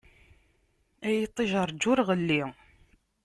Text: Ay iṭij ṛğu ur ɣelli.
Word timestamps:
Ay 1.07 1.15
iṭij 1.25 1.51
ṛğu 1.69 1.85
ur 1.91 1.99
ɣelli. 2.07 2.41